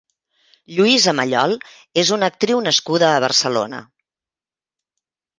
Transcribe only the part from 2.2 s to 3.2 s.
actriu nascuda a